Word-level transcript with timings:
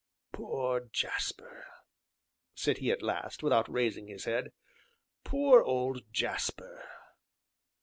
"Poor 0.33 0.89
Jasper!" 0.91 1.63
said 2.55 2.79
he 2.79 2.89
at 2.89 3.03
last, 3.03 3.43
without 3.43 3.71
raising 3.71 4.07
his 4.07 4.25
head, 4.25 4.51
"poor 5.23 5.61
old 5.61 6.01
Jasper!" 6.11 6.83